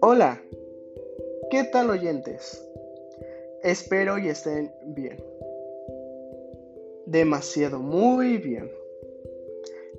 Hola, 0.00 0.40
¿qué 1.50 1.64
tal 1.72 1.90
oyentes? 1.90 2.64
Espero 3.64 4.18
y 4.18 4.28
estén 4.28 4.72
bien. 4.86 5.16
Demasiado, 7.06 7.80
muy 7.80 8.38
bien. 8.38 8.70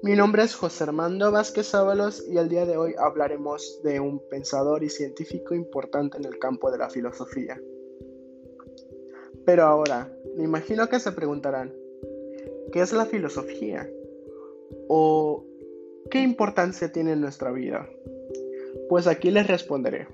Mi 0.03 0.15
nombre 0.15 0.43
es 0.43 0.55
José 0.55 0.85
Armando 0.85 1.31
Vázquez 1.31 1.75
Ábalos 1.75 2.25
y 2.29 2.37
el 2.37 2.47
día 2.47 2.65
de 2.65 2.77
hoy 2.77 2.95
hablaremos 2.97 3.81
de 3.83 3.99
un 3.99 4.19
pensador 4.29 4.85
y 4.85 4.89
científico 4.89 5.53
importante 5.53 6.17
en 6.17 6.23
el 6.23 6.39
campo 6.39 6.71
de 6.71 6.77
la 6.77 6.89
filosofía. 6.89 7.59
Pero 9.49 9.63
ahora, 9.63 10.07
me 10.37 10.43
imagino 10.43 10.89
que 10.89 10.99
se 10.99 11.11
preguntarán, 11.11 11.73
¿qué 12.71 12.81
es 12.81 12.93
la 12.93 13.07
filosofía? 13.07 13.89
¿O 14.87 15.43
qué 16.11 16.21
importancia 16.21 16.91
tiene 16.91 17.13
en 17.13 17.21
nuestra 17.21 17.51
vida? 17.51 17.89
Pues 18.89 19.07
aquí 19.07 19.31
les 19.31 19.47
responderé. 19.47 20.07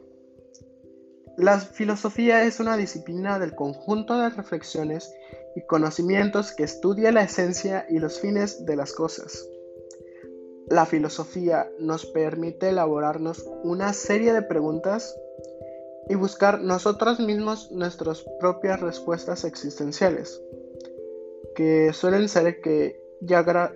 La 1.36 1.60
filosofía 1.60 2.46
es 2.46 2.62
una 2.62 2.78
disciplina 2.78 3.38
del 3.38 3.56
conjunto 3.56 4.18
de 4.18 4.30
reflexiones 4.30 5.14
y 5.58 5.66
conocimientos 5.66 6.54
que 6.54 6.64
estudia 6.64 7.12
la 7.12 7.24
esencia 7.24 7.86
y 7.90 8.00
los 8.00 8.22
fines 8.22 8.66
de 8.66 8.78
las 8.78 8.94
cosas. 8.94 9.46
La 10.70 10.86
filosofía 10.86 11.70
nos 11.78 12.06
permite 12.06 12.70
elaborarnos 12.70 13.46
una 13.66 13.92
serie 13.92 14.32
de 14.32 14.44
preguntas 14.44 15.14
y 16.10 16.16
buscar 16.16 16.62
nosotros 16.62 17.20
mismos 17.20 17.72
nuestras 17.72 18.26
propias 18.40 18.80
respuestas 18.80 19.44
existenciales, 19.44 20.42
que 21.56 21.94
suelen 21.94 22.30
ser 22.30 22.62
que 22.62 23.02
ya, 23.22 23.74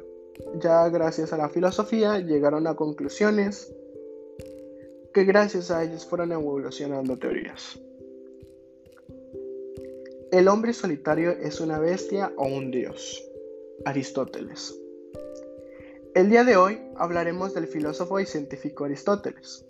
ya 0.56 0.89
gracias 0.89 1.34
a 1.34 1.38
la 1.38 1.50
filosofía 1.50 2.20
llegaron 2.20 2.67
a 2.67 2.76
conclusiones, 2.76 3.73
que 5.14 5.23
gracias 5.23 5.72
a 5.72 5.84
ellos 5.84 6.06
fueron 6.06 6.31
evolucionando 6.31 7.17
teorías. 7.17 7.80
El 10.32 10.48
hombre 10.48 10.73
solitario 10.73 11.32
es 11.32 11.59
una 11.59 11.80
bestia 11.80 12.32
o 12.38 12.45
un 12.45 12.70
dios. 12.70 13.26
Aristóteles. 13.86 14.78
El 16.14 16.30
día 16.30 16.44
de 16.44 16.58
hoy 16.58 16.80
hablaremos 16.98 17.54
del 17.54 17.66
filósofo 17.66 18.20
y 18.20 18.26
científico 18.26 18.86
Aristóteles. 18.86 19.66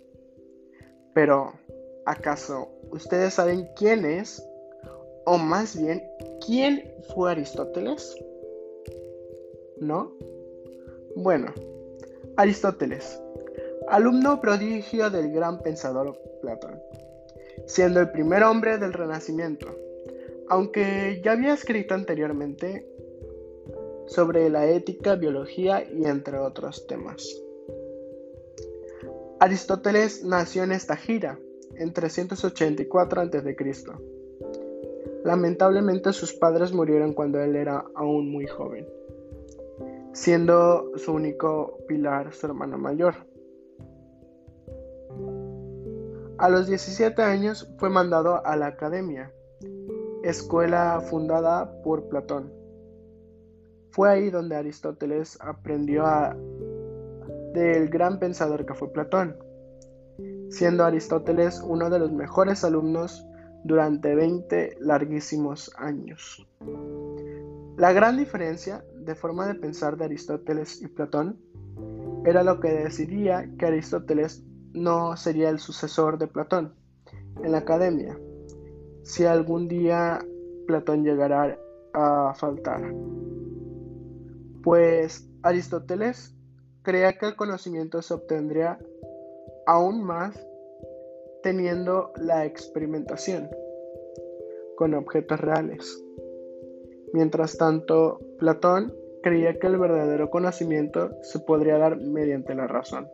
Pero, 1.14 1.54
¿acaso 2.10 2.68
ustedes 2.90 3.34
saben 3.34 3.68
quién 3.76 4.04
es? 4.04 4.44
O 5.26 5.38
más 5.38 5.76
bien, 5.76 6.02
¿quién 6.44 6.92
fue 7.14 7.30
Aristóteles? 7.30 8.16
¿No? 9.78 10.12
Bueno, 11.16 11.52
Aristóteles 12.36 13.20
alumno 13.90 14.40
prodigio 14.40 15.10
del 15.10 15.32
gran 15.32 15.60
pensador 15.62 16.16
Platón, 16.40 16.80
siendo 17.66 18.00
el 18.00 18.10
primer 18.12 18.44
hombre 18.44 18.78
del 18.78 18.92
Renacimiento, 18.92 19.66
aunque 20.48 21.20
ya 21.24 21.32
había 21.32 21.54
escrito 21.54 21.94
anteriormente 21.94 22.86
sobre 24.06 24.48
la 24.48 24.66
ética, 24.66 25.16
biología 25.16 25.84
y 25.84 26.04
entre 26.04 26.38
otros 26.38 26.86
temas. 26.86 27.26
Aristóteles 29.40 30.22
nació 30.24 30.62
en 30.62 30.72
esta 30.72 30.96
gira 30.96 31.38
en 31.80 31.94
384 31.94 33.22
a.C. 33.22 33.56
Lamentablemente 35.24 36.12
sus 36.12 36.34
padres 36.34 36.74
murieron 36.74 37.14
cuando 37.14 37.40
él 37.40 37.56
era 37.56 37.86
aún 37.94 38.30
muy 38.30 38.46
joven, 38.46 38.86
siendo 40.12 40.92
su 40.96 41.14
único 41.14 41.78
pilar 41.88 42.34
su 42.34 42.46
hermano 42.46 42.76
mayor. 42.76 43.14
A 46.36 46.50
los 46.50 46.66
17 46.66 47.22
años 47.22 47.72
fue 47.78 47.88
mandado 47.88 48.44
a 48.44 48.56
la 48.56 48.66
Academia, 48.66 49.32
escuela 50.22 51.00
fundada 51.00 51.82
por 51.82 52.08
Platón. 52.08 52.52
Fue 53.90 54.10
ahí 54.10 54.30
donde 54.30 54.56
Aristóteles 54.56 55.38
aprendió 55.40 56.04
del 57.54 57.88
gran 57.88 58.18
pensador 58.18 58.66
que 58.66 58.74
fue 58.74 58.92
Platón, 58.92 59.36
siendo 60.50 60.84
Aristóteles 60.84 61.62
uno 61.64 61.88
de 61.90 61.98
los 61.98 62.12
mejores 62.12 62.64
alumnos 62.64 63.26
durante 63.64 64.14
20 64.14 64.76
larguísimos 64.80 65.72
años. 65.76 66.46
La 67.76 67.92
gran 67.92 68.16
diferencia 68.16 68.84
de 68.94 69.14
forma 69.14 69.46
de 69.46 69.54
pensar 69.54 69.96
de 69.96 70.04
Aristóteles 70.04 70.82
y 70.82 70.88
Platón 70.88 71.38
era 72.24 72.42
lo 72.42 72.60
que 72.60 72.68
decidía 72.70 73.48
que 73.58 73.66
Aristóteles 73.66 74.44
no 74.72 75.16
sería 75.16 75.48
el 75.48 75.58
sucesor 75.58 76.18
de 76.18 76.26
Platón 76.26 76.74
en 77.42 77.52
la 77.52 77.58
academia, 77.58 78.18
si 79.02 79.24
algún 79.24 79.68
día 79.68 80.24
Platón 80.66 81.04
llegara 81.04 81.58
a 81.94 82.34
faltar. 82.34 82.92
Pues 84.62 85.26
Aristóteles 85.42 86.36
creía 86.82 87.16
que 87.18 87.26
el 87.26 87.36
conocimiento 87.36 88.02
se 88.02 88.14
obtendría 88.14 88.78
aún 89.66 90.02
más 90.02 90.46
teniendo 91.42 92.12
la 92.16 92.44
experimentación 92.44 93.48
con 94.76 94.94
objetos 94.94 95.40
reales. 95.40 96.02
Mientras 97.12 97.56
tanto, 97.56 98.20
Platón 98.38 98.94
creía 99.22 99.58
que 99.58 99.66
el 99.66 99.78
verdadero 99.78 100.30
conocimiento 100.30 101.10
se 101.22 101.40
podría 101.40 101.78
dar 101.78 102.00
mediante 102.00 102.54
la 102.54 102.66
razón. 102.66 103.08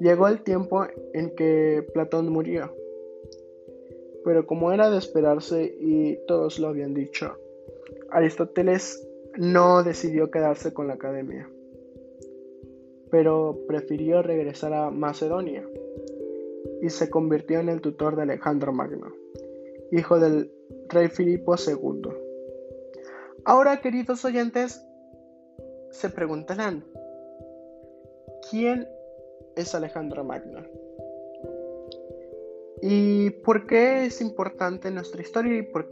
Llegó 0.00 0.28
el 0.28 0.42
tiempo 0.42 0.86
en 1.12 1.34
que 1.34 1.86
Platón 1.94 2.28
murió, 2.28 2.74
pero 4.24 4.46
como 4.46 4.72
era 4.72 4.90
de 4.90 4.98
esperarse 4.98 5.74
y 5.80 6.16
todos 6.26 6.58
lo 6.58 6.68
habían 6.68 6.94
dicho, 6.94 7.36
Aristóteles 8.10 9.06
no 9.36 9.82
decidió 9.82 10.30
quedarse 10.30 10.72
con 10.72 10.88
la 10.88 10.94
academia, 10.94 11.48
pero 13.14 13.60
prefirió 13.68 14.22
regresar 14.22 14.72
a 14.72 14.90
Macedonia 14.90 15.64
y 16.82 16.90
se 16.90 17.08
convirtió 17.10 17.60
en 17.60 17.68
el 17.68 17.80
tutor 17.80 18.16
de 18.16 18.22
Alejandro 18.22 18.72
Magno, 18.72 19.14
hijo 19.92 20.18
del 20.18 20.50
rey 20.88 21.06
Filipo 21.06 21.54
II. 21.54 22.08
Ahora, 23.44 23.80
queridos 23.80 24.24
oyentes, 24.24 24.84
se 25.92 26.10
preguntarán, 26.10 26.84
¿quién 28.50 28.88
es 29.54 29.76
Alejandro 29.76 30.24
Magno. 30.24 30.64
¿Y 32.82 33.30
por 33.30 33.68
qué 33.68 34.06
es 34.06 34.20
importante 34.20 34.90
nuestra 34.90 35.22
historia 35.22 35.56
y 35.56 35.62
por 35.62 35.88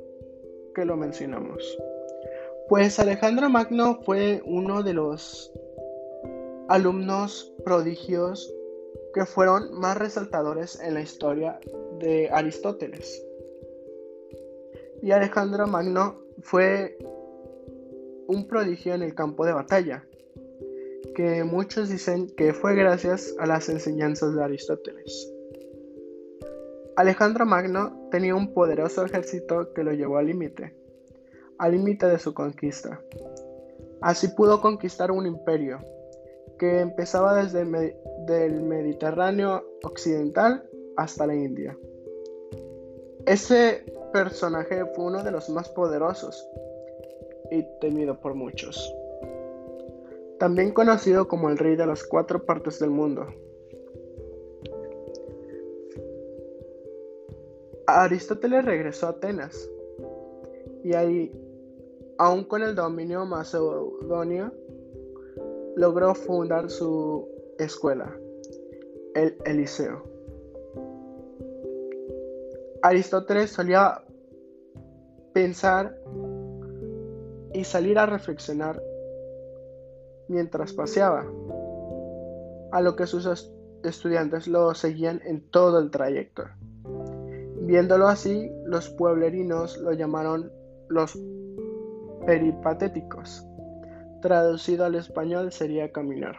qué 0.75 0.85
lo 0.85 0.97
mencionamos? 0.97 1.79
Pues 2.69 2.99
Alejandro 2.99 3.49
Magno 3.49 4.01
fue 4.03 4.43
uno 4.45 4.83
de 4.83 4.95
los 4.95 5.53
alumnos 6.73 7.53
prodigios 7.67 8.51
que 9.13 9.27
fueron 9.27 9.79
más 9.79 9.99
resaltadores 9.99 10.81
en 10.81 10.95
la 10.95 11.03
historia 11.03 11.61
de 11.99 12.31
Aristóteles. 12.33 13.23
Y 15.03 15.11
Alejandro 15.11 15.67
Magno 15.67 16.23
fue 16.41 16.97
un 18.27 18.49
prodigio 18.49 18.95
en 18.95 19.03
el 19.03 19.15
campo 19.15 19.45
de 19.45 19.53
batalla 19.53 20.07
que 21.15 21.45
muchos 21.45 21.91
dicen 21.91 22.31
que 22.39 22.55
fue 22.55 22.75
gracias 22.75 23.35
a 23.39 23.45
las 23.45 23.69
enseñanzas 23.69 24.35
de 24.35 24.43
Aristóteles. 24.43 25.31
Alejandro 26.97 27.45
Magno 27.45 28.09
tenía 28.11 28.35
un 28.35 28.55
poderoso 28.55 29.05
ejército 29.05 29.75
que 29.75 29.85
lo 29.85 29.93
llevó 29.93 30.17
al 30.17 30.29
límite, 30.29 30.75
al 31.59 31.73
límite 31.73 32.07
de 32.07 32.19
su 32.19 32.33
conquista. 32.33 32.99
Así 34.01 34.29
pudo 34.29 34.63
conquistar 34.63 35.11
un 35.11 35.27
imperio 35.27 35.79
que 36.63 36.79
empezaba 36.79 37.43
desde 37.43 37.63
el 37.63 38.63
Mediterráneo 38.63 39.65
occidental 39.83 40.63
hasta 40.97 41.27
la 41.27 41.35
India. 41.35 41.77
Ese 43.27 43.85
personaje 44.13 44.85
fue 44.95 45.07
uno 45.07 45.25
de 45.25 45.33
los 45.33 45.51
más 45.51 45.69
poderosos 45.71 46.47
y 47.51 47.67
temido 47.81 48.21
por 48.21 48.37
muchos 48.37 48.95
también 50.39 50.73
conocido 50.73 51.27
como 51.27 51.51
el 51.51 51.59
rey 51.59 51.75
de 51.75 51.87
las 51.87 52.05
cuatro 52.05 52.45
partes 52.45 52.79
del 52.79 52.91
mundo. 52.91 53.27
Aristóteles 57.89 58.65
regresó 58.65 59.07
a 59.09 59.11
Atenas 59.11 59.69
y 60.85 60.95
ahí, 60.95 61.33
aún 62.19 62.45
con 62.45 62.63
el 62.63 62.77
dominio 62.77 63.25
macedonio, 63.25 64.53
logró 65.77 66.15
fundar 66.15 66.71
su 66.71 67.29
escuela, 67.59 68.15
el 69.15 69.37
Eliseo. 69.45 70.03
Aristóteles 72.83 73.51
solía 73.51 74.03
pensar 75.33 75.97
y 77.55 77.65
salir 77.65 77.99
a 77.99 78.07
reflexionar 78.07 78.83
mientras 80.29 80.73
paseaba, 80.73 81.27
a 82.73 82.81
lo 82.81 82.97
que 82.97 83.07
sus 83.07 83.29
estudiantes 83.85 84.49
lo 84.49 84.75
seguían 84.75 85.21
en 85.25 85.49
todo 85.51 85.79
el 85.79 85.91
trayecto. 85.91 86.45
Viéndolo 87.61 88.09
así, 88.09 88.51
los 88.65 88.91
pueblerinos 88.91 89.79
lo 89.79 89.93
llamaron 89.93 90.51
los 90.89 91.19
peripatéticos. 92.27 93.47
Traducido 94.23 94.85
al 94.85 94.95
español 94.95 95.51
sería 95.51 95.91
caminar. 95.91 96.37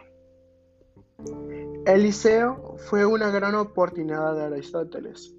El 1.84 2.02
liceo 2.02 2.76
fue 2.88 3.04
una 3.04 3.30
gran 3.30 3.54
oportunidad 3.54 4.34
de 4.34 4.44
Aristóteles 4.44 5.34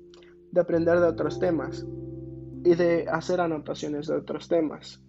de 0.51 0.61
aprender 0.61 0.99
de 0.99 1.07
otros 1.07 1.39
temas 1.39 1.83
y 2.63 2.75
de 2.75 3.07
hacer 3.09 3.41
anotaciones 3.41 4.05
de 4.05 4.15
otros 4.15 4.47
temas, 4.47 5.01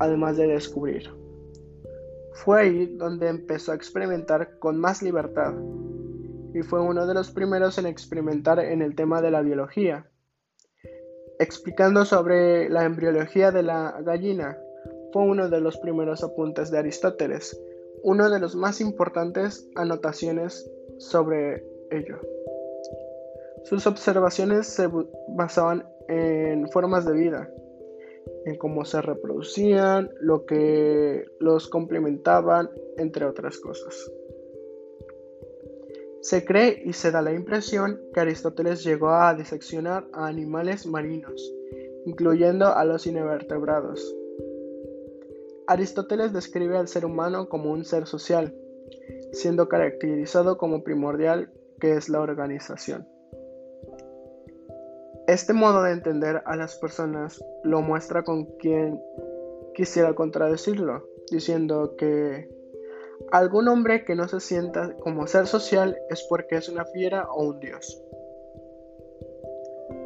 además 0.00 0.36
de 0.36 0.48
descubrir. 0.48 1.08
Fue 2.32 2.62
ahí 2.62 2.86
donde 2.96 3.28
empezó 3.28 3.70
a 3.70 3.76
experimentar 3.76 4.58
con 4.58 4.80
más 4.80 5.00
libertad 5.00 5.54
y 6.52 6.62
fue 6.62 6.80
uno 6.80 7.06
de 7.06 7.14
los 7.14 7.30
primeros 7.30 7.78
en 7.78 7.86
experimentar 7.86 8.58
en 8.58 8.82
el 8.82 8.96
tema 8.96 9.22
de 9.22 9.30
la 9.30 9.42
biología. 9.42 10.10
Explicando 11.38 12.04
sobre 12.04 12.68
la 12.68 12.84
embriología 12.84 13.52
de 13.52 13.62
la 13.62 14.00
gallina, 14.02 14.58
fue 15.14 15.22
uno 15.22 15.48
de 15.48 15.60
los 15.60 15.78
primeros 15.78 16.24
apuntes 16.24 16.72
de 16.72 16.78
Aristóteles, 16.78 17.56
uno 18.02 18.28
de 18.28 18.40
los 18.40 18.56
más 18.56 18.80
importantes 18.80 19.64
anotaciones 19.76 20.68
sobre 20.98 21.64
ello. 21.92 22.18
Sus 23.62 23.86
observaciones 23.86 24.66
se 24.66 24.90
basaban 25.28 25.88
en 26.08 26.68
formas 26.68 27.06
de 27.06 27.12
vida, 27.12 27.48
en 28.44 28.58
cómo 28.58 28.84
se 28.84 29.00
reproducían, 29.02 30.10
lo 30.18 30.46
que 30.46 31.24
los 31.38 31.68
complementaban, 31.68 32.68
entre 32.98 33.24
otras 33.24 33.58
cosas. 33.58 34.10
Se 36.22 36.44
cree 36.44 36.82
y 36.84 36.92
se 36.92 37.12
da 37.12 37.22
la 37.22 37.32
impresión 37.32 38.00
que 38.12 38.18
Aristóteles 38.18 38.82
llegó 38.82 39.10
a 39.10 39.32
diseccionar 39.34 40.08
a 40.12 40.26
animales 40.26 40.86
marinos, 40.86 41.54
incluyendo 42.04 42.74
a 42.74 42.84
los 42.84 43.06
invertebrados. 43.06 44.12
Aristóteles 45.66 46.32
describe 46.32 46.76
al 46.76 46.88
ser 46.88 47.04
humano 47.04 47.48
como 47.48 47.70
un 47.70 47.84
ser 47.84 48.06
social, 48.06 48.54
siendo 49.32 49.68
caracterizado 49.68 50.58
como 50.58 50.84
primordial 50.84 51.52
que 51.80 51.94
es 51.94 52.08
la 52.08 52.20
organización. 52.20 53.08
Este 55.26 55.54
modo 55.54 55.82
de 55.82 55.92
entender 55.92 56.42
a 56.44 56.56
las 56.56 56.76
personas 56.76 57.42
lo 57.62 57.80
muestra 57.80 58.24
con 58.24 58.44
quien 58.58 59.00
quisiera 59.74 60.14
contradecirlo, 60.14 61.08
diciendo 61.30 61.96
que 61.96 62.48
algún 63.32 63.68
hombre 63.68 64.04
que 64.04 64.14
no 64.14 64.28
se 64.28 64.40
sienta 64.40 64.94
como 65.00 65.26
ser 65.26 65.46
social 65.46 65.96
es 66.10 66.26
porque 66.28 66.56
es 66.56 66.68
una 66.68 66.84
fiera 66.84 67.26
o 67.30 67.48
un 67.48 67.60
dios. 67.60 68.02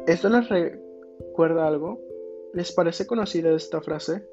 ¿Esto 0.07 0.29
les 0.29 0.47
recuerda 0.47 1.67
algo? 1.67 1.99
¿Les 2.53 2.71
parece 2.71 3.05
conocida 3.05 3.51
esta 3.51 3.81
frase? 3.81 4.25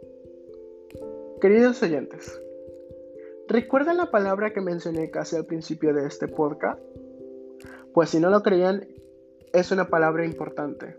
Queridos 1.41 1.83
oyentes, 1.83 2.41
¿recuerdan 3.47 3.99
la 3.99 4.11
palabra 4.11 4.55
que 4.55 4.62
mencioné 4.62 5.11
casi 5.11 5.37
al 5.37 5.44
principio 5.44 5.93
de 5.93 6.06
este 6.06 6.29
podcast? 6.29 6.81
Pues 7.93 8.09
si 8.09 8.21
no 8.21 8.31
lo 8.31 8.43
creían, 8.43 8.88
es 9.53 9.71
una 9.71 9.88
palabra 9.88 10.25
importante. 10.25 10.97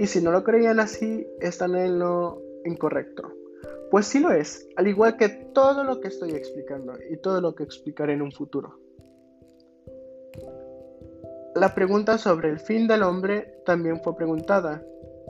Y 0.00 0.08
si 0.08 0.20
no 0.20 0.32
lo 0.32 0.42
creían 0.42 0.80
así, 0.80 1.28
están 1.40 1.76
en 1.76 2.00
lo 2.00 2.42
incorrecto. 2.64 3.32
Pues 3.92 4.06
sí 4.06 4.18
lo 4.18 4.32
es, 4.32 4.68
al 4.74 4.88
igual 4.88 5.16
que 5.16 5.28
todo 5.28 5.84
lo 5.84 6.00
que 6.00 6.08
estoy 6.08 6.32
explicando 6.32 6.94
y 7.08 7.16
todo 7.18 7.40
lo 7.40 7.54
que 7.54 7.62
explicaré 7.62 8.14
en 8.14 8.22
un 8.22 8.32
futuro. 8.32 8.80
La 11.54 11.72
pregunta 11.74 12.18
sobre 12.18 12.48
el 12.48 12.58
fin 12.58 12.88
del 12.88 13.04
hombre 13.04 13.62
también 13.64 14.02
fue 14.02 14.16
preguntada 14.16 14.84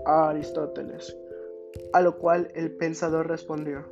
a 0.06 0.30
Aristóteles, 0.30 1.16
a 1.92 2.00
lo 2.00 2.18
cual 2.18 2.50
el 2.54 2.72
pensador 2.72 3.28
respondió. 3.28 3.84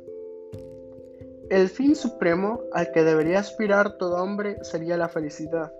El 1.49 1.69
fin 1.69 1.95
supremo 1.95 2.61
al 2.73 2.91
que 2.91 3.03
debería 3.03 3.39
aspirar 3.39 3.97
todo 3.97 4.21
hombre 4.21 4.63
sería 4.63 4.97
la 4.97 5.09
felicidad. 5.09 5.73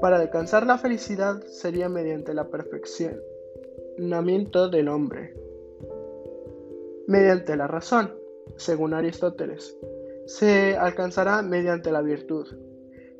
Para 0.00 0.16
alcanzar 0.16 0.66
la 0.66 0.76
felicidad 0.76 1.40
sería 1.44 1.88
mediante 1.88 2.34
la 2.34 2.48
perfeccionamiento 2.48 4.68
del 4.68 4.88
hombre. 4.88 5.36
Mediante 7.06 7.54
la 7.56 7.68
razón, 7.68 8.12
según 8.56 8.92
Aristóteles, 8.92 9.78
se 10.26 10.76
alcanzará 10.76 11.40
mediante 11.42 11.92
la 11.92 12.02
virtud, 12.02 12.48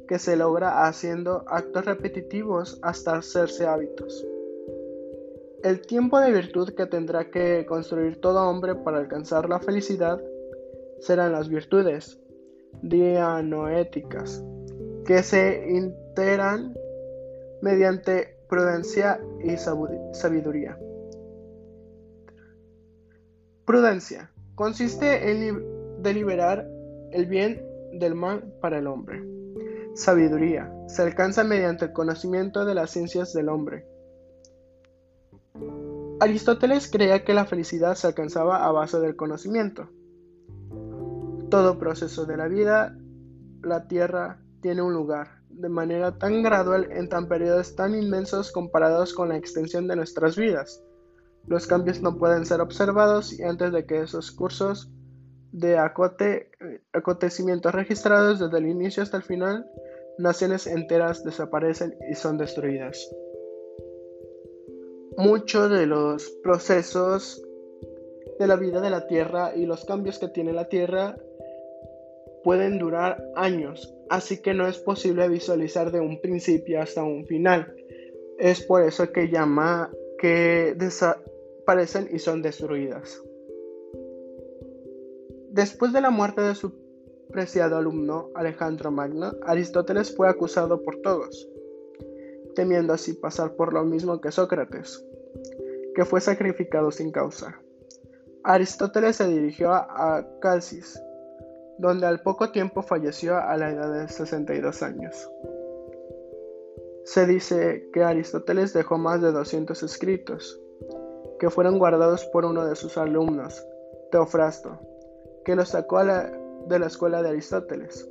que 0.09 0.19
se 0.19 0.35
logra 0.37 0.87
haciendo 0.87 1.45
actos 1.47 1.85
repetitivos 1.85 2.81
hasta 2.83 3.17
hacerse 3.17 3.67
hábitos. 3.67 4.27
El 5.67 5.81
tiempo 5.81 6.21
de 6.21 6.31
virtud 6.31 6.75
que 6.75 6.87
tendrá 6.87 7.29
que 7.29 7.67
construir 7.67 8.21
todo 8.21 8.49
hombre 8.49 8.77
para 8.77 8.99
alcanzar 8.99 9.49
la 9.49 9.59
felicidad 9.59 10.23
serán 11.01 11.33
las 11.33 11.49
virtudes 11.49 12.21
dianoéticas, 12.83 14.45
que 15.05 15.25
se 15.25 15.67
integran 15.69 16.73
mediante 17.63 18.39
prudencia 18.49 19.21
y 19.43 19.57
sabiduría. 19.57 20.79
Prudencia 23.65 24.31
consiste 24.55 25.33
en 25.33 25.65
deliberar 26.01 26.65
el 27.11 27.27
bien 27.27 27.61
del 27.95 28.15
mal 28.15 28.45
para 28.61 28.79
el 28.79 28.87
hombre. 28.87 29.21
Sabiduría 29.97 30.73
se 30.87 31.03
alcanza 31.03 31.43
mediante 31.43 31.87
el 31.87 31.93
conocimiento 31.93 32.65
de 32.65 32.77
las 32.77 32.93
ciencias 32.93 33.33
del 33.33 33.49
hombre. 33.49 33.96
Aristóteles 36.19 36.91
creía 36.91 37.25
que 37.25 37.35
la 37.35 37.45
felicidad 37.45 37.95
se 37.95 38.07
alcanzaba 38.07 38.65
a 38.65 38.73
base 38.73 38.99
del 39.01 39.17
conocimiento. 39.17 39.91
Todo 41.51 41.79
proceso 41.79 42.25
de 42.25 42.39
la 42.39 42.49
vida, 42.49 42.97
la 43.63 43.87
tierra 43.87 44.41
tiene 44.63 44.81
un 44.81 44.95
lugar, 44.95 45.43
de 45.51 45.69
manera 45.69 46.17
tan 46.17 46.43
gradual 46.43 46.89
en 46.91 47.11
tan 47.11 47.29
periodos 47.29 47.77
tan 47.77 47.95
inmensos 47.95 48.51
comparados 48.51 49.13
con 49.13 49.29
la 49.29 49.37
extensión 49.37 49.89
de 49.89 49.97
nuestras 49.97 50.37
vidas. 50.37 50.83
Los 51.47 51.67
cambios 51.67 52.01
no 52.01 52.17
pueden 52.17 52.47
ser 52.47 52.63
observados 52.63 53.39
y 53.39 53.43
antes 53.43 53.71
de 53.71 53.85
que 53.85 54.01
esos 54.01 54.33
cursos 54.33 54.91
de 55.53 55.79
acontecimientos 56.93 57.75
registrados 57.75 58.41
desde 58.41 58.57
el 58.57 58.67
inicio 58.67 59.03
hasta 59.03 59.19
el 59.19 59.23
final, 59.23 59.67
naciones 60.19 60.67
enteras 60.67 61.25
desaparecen 61.25 61.95
y 62.11 62.15
son 62.15 62.39
destruidas. 62.39 63.07
Muchos 65.19 65.71
de 65.71 65.87
los 65.87 66.31
procesos 66.43 67.43
de 68.39 68.47
la 68.47 68.57
vida 68.57 68.81
de 68.81 68.91
la 68.91 69.07
Tierra 69.07 69.53
y 69.57 69.65
los 69.65 69.85
cambios 69.85 70.19
que 70.19 70.29
tiene 70.29 70.53
la 70.53 70.69
Tierra 70.69 71.17
pueden 72.45 72.79
durar 72.79 73.25
años, 73.35 73.95
así 74.11 74.43
que 74.43 74.55
no 74.55 74.69
es 74.69 74.79
posible 74.79 75.29
visualizar 75.29 75.91
de 75.91 76.01
un 76.01 76.21
principio 76.21 76.83
hasta 76.83 77.03
un 77.03 77.25
final. 77.27 77.75
Es 78.39 78.63
por 78.63 78.83
eso 78.83 79.11
que 79.11 79.29
llama 79.29 79.91
que 80.19 80.75
desaparecen 80.77 82.09
y 82.13 82.19
son 82.19 82.43
destruidas. 82.43 83.23
Después 85.51 85.93
de 85.93 86.03
la 86.03 86.11
muerte 86.11 86.43
de 86.43 86.55
su 86.55 86.73
preciado 87.31 87.79
alumno 87.79 88.31
Alejandro 88.35 88.91
Magno, 88.91 89.33
Aristóteles 89.43 90.15
fue 90.15 90.29
acusado 90.29 90.83
por 90.83 91.01
todos, 91.01 91.49
temiendo 92.57 92.93
así 92.93 93.13
pasar 93.13 93.53
por 93.53 93.73
lo 93.73 93.85
mismo 93.85 94.21
que 94.21 94.33
Sócrates, 94.33 95.05
que 95.95 96.05
fue 96.05 96.21
sacrificado 96.21 96.91
sin 96.91 97.13
causa. 97.13 97.61
Aristóteles 98.43 99.17
se 99.17 99.29
dirigió 99.29 99.73
a 99.73 100.27
Calcis, 100.41 101.01
donde 101.79 102.07
al 102.07 102.23
poco 102.23 102.51
tiempo 102.51 102.83
falleció 102.83 103.37
a 103.37 103.57
la 103.57 103.71
edad 103.71 103.93
de 103.93 104.09
62 104.09 104.83
años. 104.83 105.31
Se 107.05 107.27
dice 107.27 107.89
que 107.93 108.03
Aristóteles 108.03 108.73
dejó 108.73 108.99
más 108.99 109.23
de 109.23 109.31
200 109.31 109.81
escritos, 109.83 110.61
que 111.39 111.51
fueron 111.51 111.79
guardados 111.79 112.25
por 112.27 112.45
uno 112.45 112.67
de 112.67 112.75
sus 112.75 112.99
alumnos, 112.99 113.65
Teofrasto, 114.11 114.81
que 115.45 115.55
los 115.55 115.69
sacó 115.69 116.05
de 116.05 116.79
la 116.79 116.87
escuela 116.87 117.23
de 117.23 117.29
Aristóteles. 117.29 118.09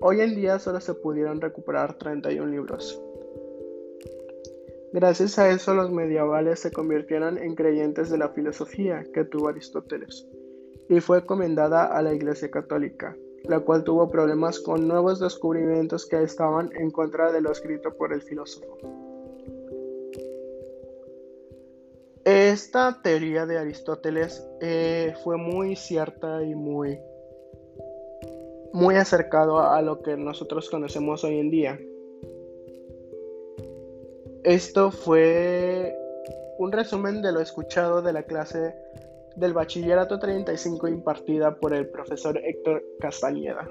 Hoy 0.00 0.20
en 0.20 0.34
día 0.34 0.58
solo 0.58 0.80
se 0.80 0.94
pudieron 0.94 1.40
recuperar 1.40 1.94
31 1.94 2.46
libros. 2.46 3.02
Gracias 4.92 5.38
a 5.38 5.48
eso 5.50 5.74
los 5.74 5.92
medievales 5.92 6.60
se 6.60 6.72
convirtieron 6.72 7.38
en 7.38 7.54
creyentes 7.54 8.10
de 8.10 8.18
la 8.18 8.30
filosofía 8.30 9.04
que 9.14 9.24
tuvo 9.24 9.48
Aristóteles 9.48 10.26
y 10.88 10.98
fue 10.98 11.18
encomendada 11.18 11.84
a 11.84 12.02
la 12.02 12.12
Iglesia 12.12 12.50
Católica, 12.50 13.16
la 13.44 13.60
cual 13.60 13.84
tuvo 13.84 14.10
problemas 14.10 14.58
con 14.58 14.88
nuevos 14.88 15.20
descubrimientos 15.20 16.06
que 16.06 16.20
estaban 16.20 16.70
en 16.74 16.90
contra 16.90 17.30
de 17.30 17.40
lo 17.40 17.52
escrito 17.52 17.96
por 17.96 18.12
el 18.12 18.22
filósofo. 18.22 18.76
Esta 22.24 23.00
teoría 23.00 23.46
de 23.46 23.58
Aristóteles 23.58 24.44
eh, 24.60 25.14
fue 25.22 25.36
muy 25.36 25.76
cierta 25.76 26.42
y 26.42 26.56
muy, 26.56 26.98
muy 28.72 28.96
acercado 28.96 29.60
a 29.60 29.80
lo 29.82 30.02
que 30.02 30.16
nosotros 30.16 30.68
conocemos 30.68 31.22
hoy 31.22 31.38
en 31.38 31.50
día. 31.50 31.80
Esto 34.44 34.90
fue 34.90 35.94
un 36.58 36.72
resumen 36.72 37.20
de 37.20 37.30
lo 37.30 37.40
escuchado 37.40 38.00
de 38.00 38.14
la 38.14 38.22
clase 38.22 38.74
del 39.36 39.52
Bachillerato 39.52 40.18
35 40.18 40.88
impartida 40.88 41.56
por 41.56 41.74
el 41.74 41.88
profesor 41.88 42.38
Héctor 42.42 42.82
Castañeda. 43.00 43.68